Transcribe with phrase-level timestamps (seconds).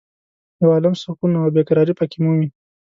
[0.61, 2.47] یو عالم سکون او بې قرارې په کې مومې.